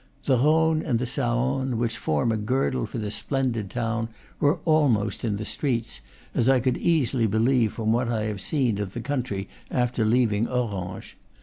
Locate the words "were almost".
4.39-5.23